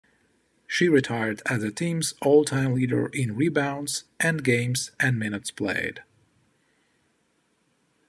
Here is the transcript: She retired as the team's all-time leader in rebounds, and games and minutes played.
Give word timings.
She 0.65 0.89
retired 0.89 1.43
as 1.45 1.61
the 1.61 1.69
team's 1.69 2.15
all-time 2.23 2.73
leader 2.73 3.05
in 3.13 3.35
rebounds, 3.35 4.05
and 4.19 4.43
games 4.43 4.89
and 4.99 5.19
minutes 5.19 5.51
played. 5.51 6.01